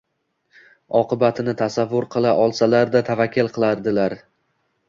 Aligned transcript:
oqibatini 0.99 1.53
tasavvur 1.59 2.07
qila 2.15 2.31
olsalar-da, 2.47 3.03
tavakkal 3.11 3.55
qiladilar. 3.59 4.21